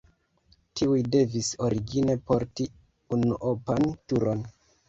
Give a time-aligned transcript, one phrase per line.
[0.79, 2.67] Tiuj devis origine porti
[3.19, 4.43] unuopan turon.